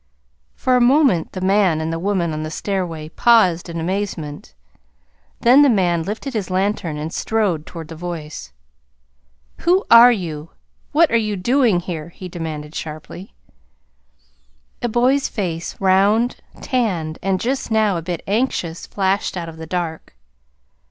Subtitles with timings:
[0.55, 4.55] For a moment the man and the woman on the stairway paused in amazement,
[5.41, 8.51] then the man lifted his lantern and strode toward the voice.
[9.59, 10.49] "Who are you?
[10.91, 13.35] What are you doing here?" he demanded sharply.
[14.81, 19.67] A boy's face, round, tanned, and just now a bit anxious, flashed out of the
[19.67, 20.15] dark.